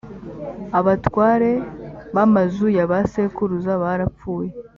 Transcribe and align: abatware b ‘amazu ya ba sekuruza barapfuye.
abatware 0.79 1.49
b 2.13 2.15
‘amazu 2.25 2.65
ya 2.77 2.85
ba 2.89 2.99
sekuruza 3.11 3.71
barapfuye. 3.81 4.49